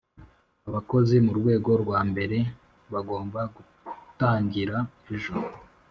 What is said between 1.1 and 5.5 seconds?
mu rwego rwa mbere bagomba gutangira ejo